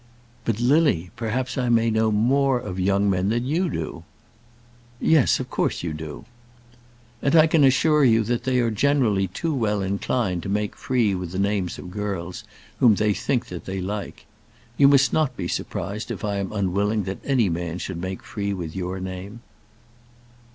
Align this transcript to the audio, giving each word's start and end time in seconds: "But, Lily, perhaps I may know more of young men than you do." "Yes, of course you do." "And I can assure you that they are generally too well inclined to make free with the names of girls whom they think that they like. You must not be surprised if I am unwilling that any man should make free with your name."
"But, 0.45 0.59
Lily, 0.59 1.11
perhaps 1.15 1.59
I 1.59 1.69
may 1.69 1.91
know 1.91 2.11
more 2.11 2.57
of 2.57 2.79
young 2.79 3.07
men 3.07 3.29
than 3.29 3.45
you 3.45 3.69
do." 3.69 4.03
"Yes, 4.99 5.39
of 5.39 5.51
course 5.51 5.83
you 5.83 5.93
do." 5.93 6.25
"And 7.21 7.35
I 7.35 7.45
can 7.45 7.63
assure 7.63 8.03
you 8.03 8.23
that 8.23 8.43
they 8.43 8.57
are 8.61 8.71
generally 8.71 9.27
too 9.27 9.53
well 9.53 9.83
inclined 9.83 10.41
to 10.41 10.49
make 10.49 10.75
free 10.75 11.13
with 11.13 11.33
the 11.33 11.37
names 11.37 11.77
of 11.77 11.91
girls 11.91 12.43
whom 12.79 12.95
they 12.95 13.13
think 13.13 13.45
that 13.49 13.65
they 13.65 13.79
like. 13.79 14.25
You 14.75 14.87
must 14.87 15.13
not 15.13 15.37
be 15.37 15.47
surprised 15.47 16.09
if 16.09 16.25
I 16.25 16.37
am 16.37 16.51
unwilling 16.51 17.03
that 17.03 17.19
any 17.23 17.47
man 17.47 17.77
should 17.77 17.97
make 18.01 18.23
free 18.23 18.55
with 18.55 18.75
your 18.75 18.99
name." 18.99 19.41